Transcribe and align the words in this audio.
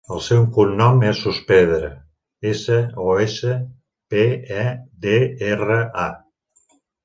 El 0.13 0.21
seu 0.27 0.45
cognom 0.53 1.03
és 1.09 1.21
Sospedra: 1.25 1.89
essa, 2.53 2.79
o, 3.05 3.15
essa, 3.27 3.61
pe, 4.15 4.27
e, 4.65 4.67
de, 5.07 5.17
erra, 5.55 5.81
a. 6.09 6.71